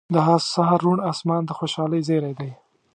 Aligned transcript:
•د 0.13 0.15
سهار 0.53 0.79
روڼ 0.85 0.97
آسمان 1.11 1.41
د 1.45 1.51
خوشحالۍ 1.57 2.01
زیری 2.07 2.33
دی. 2.39 2.51